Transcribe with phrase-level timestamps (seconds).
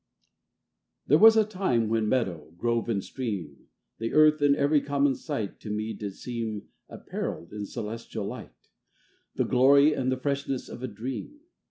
[1.05, 3.67] i There was a time when meadow, grove, and stream,
[3.99, 8.69] The earth, and every common sight, To me did seem Apparelled in celestial light,
[9.35, 11.41] The glory and the freshness of a dream.